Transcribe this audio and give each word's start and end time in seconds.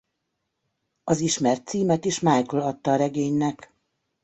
Az 1.03 1.19
ismert 1.19 1.67
címet 1.67 2.05
is 2.05 2.19
Michel 2.19 2.59
adta 2.59 2.91
a 2.91 2.95
regénynek. 2.95 3.73